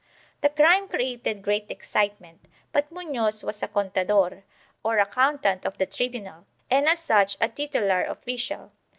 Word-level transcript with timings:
The 0.41 0.49
crime 0.49 0.87
created 0.87 1.43
great 1.43 1.69
excitement, 1.69 2.47
but 2.71 2.91
Munoz 2.91 3.43
was 3.43 3.61
a 3.61 3.67
contador, 3.67 4.41
or 4.83 4.97
account 4.97 5.45
ant 5.45 5.63
of 5.63 5.77
the 5.77 5.85
tribunal, 5.85 6.47
and 6.71 6.87
as 6.87 6.97
such 6.97 7.37
a 7.39 7.47
titular 7.47 8.03
official. 8.05 8.71